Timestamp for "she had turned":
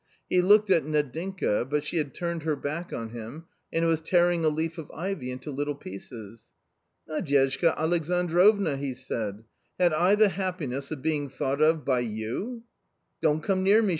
1.83-2.41